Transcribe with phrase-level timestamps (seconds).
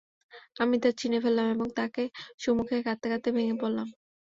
[0.61, 2.03] আমি তা চিনে ফেললাম এবং তাকে
[2.41, 3.87] চুমু খেয়ে কাঁদতে কাঁদতে ভেঙে পড়লাম।